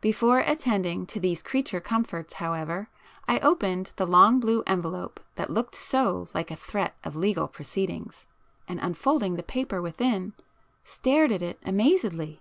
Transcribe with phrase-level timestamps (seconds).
[0.00, 2.88] Before attending to these creature comforts however,
[3.26, 8.24] I opened the long blue envelope that looked so like a threat of legal proceedings,
[8.68, 10.32] and unfolding the paper within,
[10.84, 12.40] stared at it amazedly.